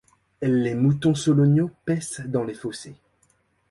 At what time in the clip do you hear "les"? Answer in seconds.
0.41-0.73, 2.43-2.55